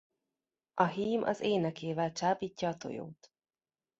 A 0.73 0.83
hím 0.85 1.23
az 1.23 1.39
énekével 1.41 2.11
csábítja 2.11 2.69
a 2.69 2.77
tojót. 2.77 3.31